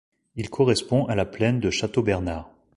Il 0.35 0.49
correspond 0.49 1.05
à 1.05 1.13
la 1.13 1.27
plaine 1.27 1.59
de 1.59 1.69
Châteaubernard. 1.69 2.49